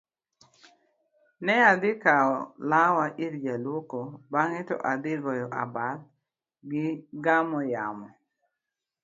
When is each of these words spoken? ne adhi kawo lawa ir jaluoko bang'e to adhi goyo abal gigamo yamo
ne 1.45 1.55
adhi 1.71 1.91
kawo 2.03 2.37
lawa 2.71 3.05
ir 3.25 3.33
jaluoko 3.43 4.01
bang'e 4.31 4.61
to 4.67 4.75
adhi 4.91 5.13
goyo 5.23 5.47
abal 5.63 5.97
gigamo 6.69 7.59
yamo 7.73 8.07